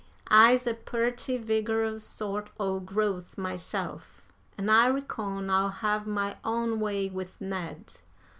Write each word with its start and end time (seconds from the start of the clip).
I's 0.33 0.65
a 0.65 0.73
purty 0.73 1.37
vigorous 1.37 2.03
sort 2.03 2.49
o' 2.59 2.79
growth 2.79 3.37
myself, 3.37 4.33
an' 4.57 4.67
I 4.67 4.87
reckon 4.89 5.51
I'll 5.51 5.69
have 5.69 6.07
my 6.07 6.37
own 6.43 6.79
way 6.79 7.07
with 7.07 7.39
Ned. 7.39 7.93